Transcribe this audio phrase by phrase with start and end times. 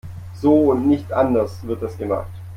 [0.33, 2.31] So und nicht anders wird es gemacht.